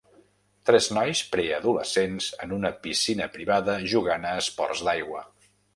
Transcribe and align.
Tres 0.69 0.87
nois 0.97 1.21
preadolescents 1.35 2.31
en 2.47 2.57
una 2.59 2.73
piscina 2.87 3.31
privada 3.39 3.79
jugant 3.95 4.29
a 4.33 4.37
esports 4.45 4.87
d'aigua. 4.91 5.29